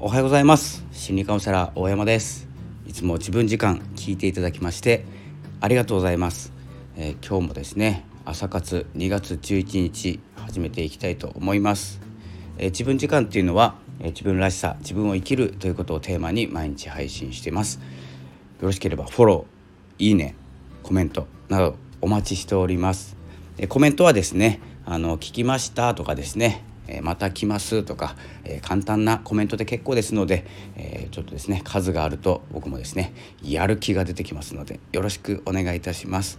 [0.00, 0.84] おはようございます。
[0.92, 2.46] 心理カウンセラー大山です。
[2.86, 5.04] いつも自分時間聞いていただきまして
[5.60, 6.52] ありがとうございます、
[6.96, 12.00] えー、今日もですね朝活2月11日始めていきたいと思います、
[12.58, 17.80] えー、自分時間っていうのは、えー、自分らしさ自分を生きるということをテーマに毎日配信しています。
[17.80, 20.36] よろしければフォローいいね
[20.84, 23.16] コメントなどお待ちしております、
[23.68, 36.38] コメントはですねあの聞きましたとかですねえまた来ますとか、え簡単なコメントで結構ですので、えちょっとですね数があると僕もですねやる気が出てきますのでよろしくお願いいたします。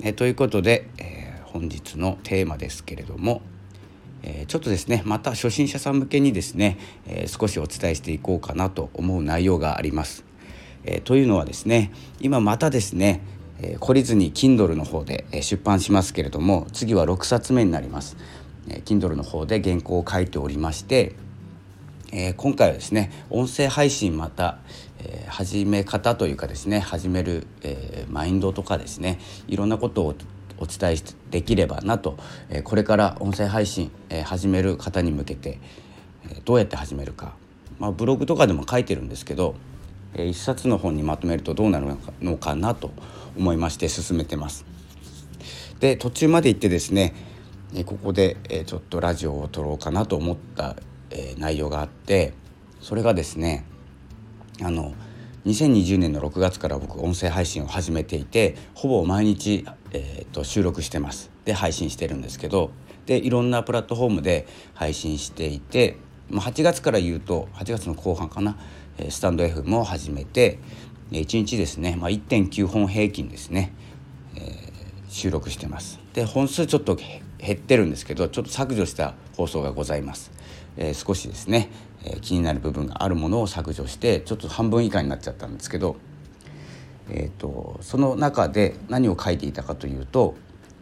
[0.00, 3.40] えということで、え本日のテーマですけれども、
[4.22, 10.24] えちょっとですねまた初心者さん向けにですね、え少しお伝えしていこうかなと思う内容があります。
[10.84, 13.20] えというのはですね今またですね
[13.60, 18.16] え懲りずに Kindle の方で出版しますけれども次は6冊目になります。
[18.84, 21.14] Kindle の方で原稿を書いておりまして、
[22.12, 24.58] えー、今回はですね音声配信また、
[25.00, 30.14] えー、始め方というかですね始める、えー、マインドとかですねいろんなことを
[30.58, 30.96] お伝え
[31.30, 32.18] できればなと、
[32.50, 35.60] えこれから音声配信、え始める方に向けて、
[36.28, 37.36] えどうやって始めるか、
[37.78, 39.54] まあ、ブログとかでも書いてるんですけど、
[40.14, 41.86] え一冊の本にまとめるとどうなる
[42.20, 42.90] のかなと
[43.36, 44.64] 思いまして進めてます。
[45.80, 47.14] で途中まで行ってですね
[47.84, 50.76] ここで、ちょっとラジオを撮ろうかなと思った、
[51.38, 52.34] 内容があって
[52.80, 53.64] それがですね
[54.62, 54.94] あの
[55.46, 61.30] 2020年の6月から僕音声配信を始めていてほぼ毎日、えーと、収録してます。
[61.44, 62.70] で配信してるんですけど
[63.06, 65.96] でいろんなプラットフォームで配信していて
[66.30, 68.58] 8月から言うと8月の後半かな
[69.08, 70.58] スタンド F も始めて
[71.12, 73.72] 1日ですね、まあ、1.9本平均ですね、
[74.34, 74.72] えー、
[75.08, 75.98] 収録してます。
[76.12, 76.98] で本数ちょっと
[77.38, 80.30] 減ってるんですけどちょっと削除した放送がございます、
[80.76, 81.70] えー、少しですね、
[82.04, 85.96] えー、気になる部分があるものを削除してちょっと半分以下になっちゃったんですけど、
[87.10, 90.34] えーと、その中で何を書いていたかというと,、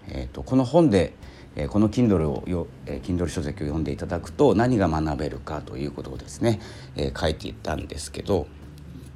[0.08, 1.12] えーと、この本で
[1.56, 6.60] えこの Kindle をよ、え Kindle 書籍を読んでいただくと何が学べるかということをですね、
[6.96, 8.46] え書いていたんですけど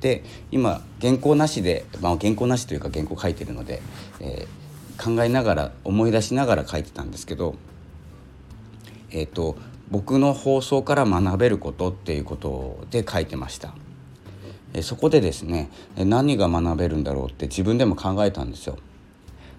[0.01, 3.83] で今原稿なしで、まあ、原稿なしというか原稿書いてるので、
[4.21, 4.47] え
[5.01, 7.55] 考えながら思い出しながら書いてたんですけど
[9.11, 9.57] えっ、ー、と
[9.91, 13.75] 僕の放送から学べることっていうことで書いてました。
[14.73, 18.79] えそこでですね何が学べるんだろうって自分でも考えたんですよ。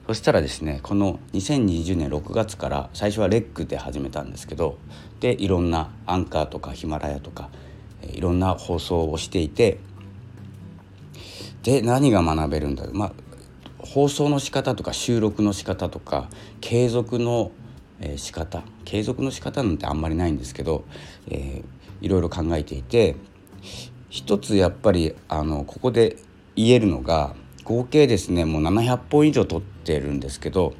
[0.07, 4.77] そしたらですねこの2020年6月から最初はレックで始めたんですけど
[5.19, 7.49] でいろんなアンカーとかヒマラヤとか
[8.01, 9.79] いろんな放送をしていて
[11.63, 13.13] で何が学べるんだろうまあ
[13.91, 16.29] 放送の仕方とか収録の仕方とか
[16.61, 17.51] 継続の
[18.15, 20.85] 仕方継続の仕方なんてあんまりないんですけど、
[21.27, 23.17] えー、いろいろ考えていて
[24.09, 26.15] 一つやっぱりあのここで
[26.55, 27.35] 言えるのが
[27.65, 30.73] 合計ですねもう700本以上撮ってるんですけど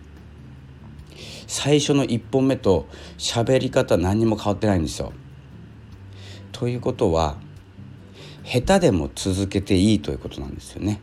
[1.48, 5.12] 最初の1本目と喋り方何にも変わってないんですよ。
[6.54, 7.36] ということは
[8.46, 11.02] 下手でも続けていいということなんですよね。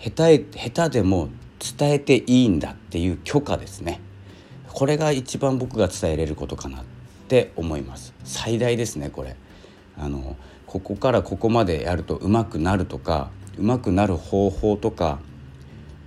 [0.00, 1.28] 下手下手でも
[1.78, 4.00] 伝えていいんだっていう許可ですね。
[4.66, 6.84] これが一番僕が伝えれることかなっ
[7.28, 8.14] て思います。
[8.24, 9.36] 最大ですねこれ。
[9.98, 15.18] あのここからここまでやると上手くなるとか上手くなる方法とか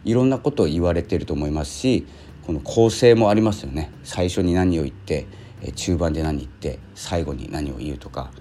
[0.03, 2.07] いろんなことを言われてると思いますし
[2.47, 3.91] この構成もありますよね。
[4.03, 5.27] 最初に何を言って
[5.75, 8.31] 中盤で何言って最後に何を言うとか、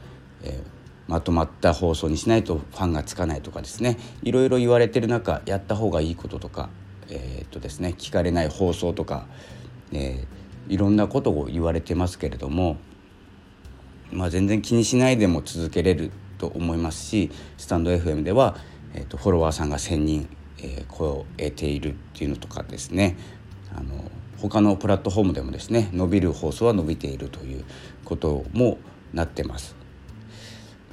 [0.43, 0.72] えー
[1.13, 6.71] まとまった放送にしないとファンがつかないとかですねいろいろ言われてる中やった方がいいこととか、
[7.11, 9.27] えー、っとですね、聞かれない放送とか、
[9.93, 12.79] えー、いろんなことを言われてますけれども、
[14.11, 18.57] まあ、全然気にしないでも続けれると思いますしスタンド FM では、
[18.95, 20.29] えー、っとフォロワーさんが1,000人、
[20.63, 23.19] えー、を得ているっていうのとかですね
[23.77, 27.67] あの他のプラットフォームでもですね伸びる放送は伸びているという
[28.03, 28.79] ことも
[29.13, 29.82] なってます。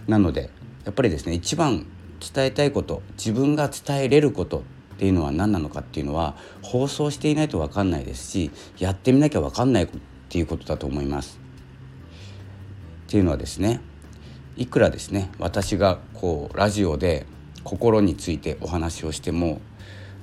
[0.09, 0.49] なので
[0.85, 1.85] やっぱりですね一番
[2.19, 4.61] 伝えたいこと自分が伝えれることっ
[4.97, 9.87] ていうのは何なのかっていうのは放送していないと分かんないですしやってみなきゃ分かんないっ
[10.29, 11.39] ていうことだと思います。
[13.07, 13.81] っていうのはですね
[14.57, 17.25] いくらですね私がこうラジオで
[17.63, 19.61] 心についてお話をしても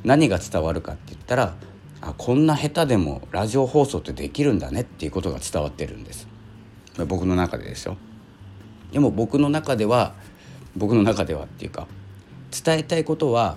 [0.05, 1.56] 何が伝わるかって言ったら
[2.00, 6.29] あこんな下手でもラジオ放送ってできるんだねっていうことが伝わってるんです
[7.09, 7.97] 僕の中でですよ。
[8.93, 10.15] でも僕の中では
[10.77, 11.87] 僕の中ではっていうか
[12.65, 13.56] 伝えたいことは、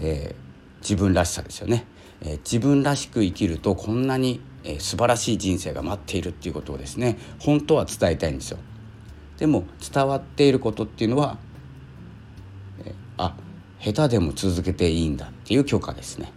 [0.00, 1.84] えー、自分らしさですよね、
[2.22, 8.58] えー、自分らしく生きるとこんなに、えー、素晴らしい人生が待っているっていうことをですね本当は伝えたいんですよ。
[9.38, 11.38] でも伝わっていることっていうのは
[12.84, 13.36] えあ
[13.80, 16.32] 下手でも続けていいんだっていう許可ですね。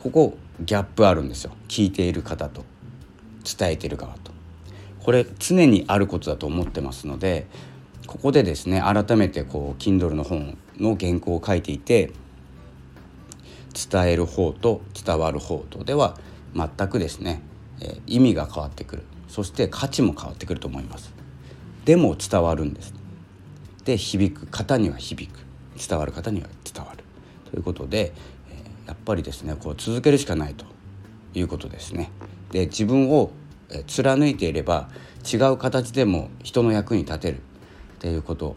[0.00, 1.52] ここギャップあるんですよ。
[1.68, 2.64] 聞いている方と
[3.58, 4.31] 伝えている側と。
[5.02, 7.46] これ常にあることだと思ってますので
[8.06, 12.12] ここでですね改めてこう Kindle の本の原稿を書いていて
[13.72, 16.16] 伝える方と伝わる方とでは
[16.54, 17.40] 全くですね、
[17.80, 19.02] え意味が変わってくる。
[19.28, 21.12] そして価値も変わってくると思います。
[21.84, 22.92] でも伝わるんです。
[23.84, 25.40] で響く方には響く。
[25.88, 27.02] 伝わる方には伝わる。
[27.50, 28.12] ということで、
[28.50, 30.66] えやっぱりですねこう続けるしかないと
[31.34, 32.10] いうことですね。
[32.50, 33.30] で自分を
[33.86, 34.88] 貫いていれば
[35.30, 37.40] 違う形でも人の役に立てる。
[38.02, 38.56] っていうこと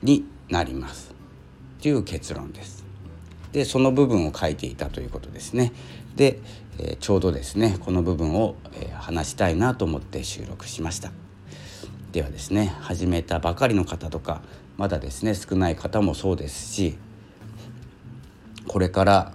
[0.00, 1.12] になります。
[1.82, 2.84] という結論です。
[3.50, 5.72] でその部分を書いていたということですね。
[6.14, 6.38] で、
[6.78, 11.10] え、ちょうどですねこの部分を、え、話したいなと思って収録しました。
[12.12, 14.40] ではですね始めたばかりの方とか
[14.76, 16.96] まだですね少ない方もそうですし
[18.68, 19.32] これから、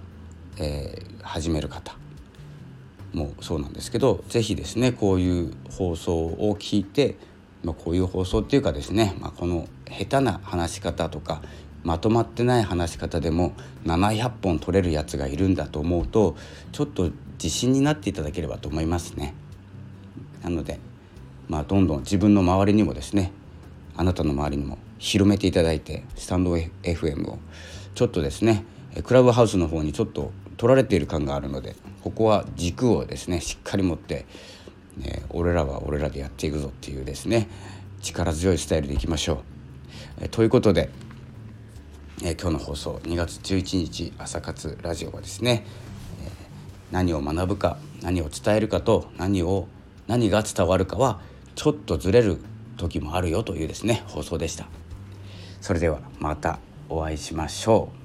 [0.58, 1.94] えー、始める方
[3.14, 7.18] もそうなんですけど是非ですねこういう放送を聞いて、
[7.64, 11.42] まあ、こういう放送っていうかですね、まあ、この下手な話し方とか
[11.84, 13.54] まとまってない話し方でも
[13.86, 16.36] 700本取れるやつがいるんだと思うと
[16.72, 19.34] ちょっと自信になっていただければと思いますね。
[20.44, 20.80] なので、
[21.48, 23.32] まあ、どんどん自分の周りにもですね
[23.96, 27.40] あなたの周りにも広めていただいてスタンド FM を
[27.96, 28.64] ちょっとですね
[29.04, 34.26] クラブハウスの方にちょっと取られている感があるのでここは軸をですねしっかり持って、
[34.98, 37.50] ね、俺らは俺らでやっていくぞっていうですね
[38.02, 39.38] 力強いスタイルでいきましょう。
[40.22, 40.90] えということで
[42.24, 45.66] え今日の放送2月11日朝活ラジオはですね、
[46.24, 46.30] え
[46.92, 49.68] 何を学ぶか何を伝えるかと何を
[50.08, 51.22] 何が伝わるかは
[51.56, 52.38] ちょっとずれる
[52.78, 54.68] 時もあるよというですね放送でした
[55.62, 56.60] それではまた
[56.90, 58.01] お会いしましょう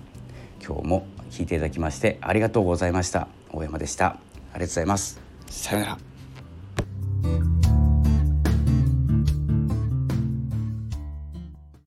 [0.65, 3.29] 今日も聞いていただきましてありがとうございました。
[3.53, 4.07] 大山でした。
[4.07, 5.21] ありがとうございます。
[5.49, 6.16] さようなら。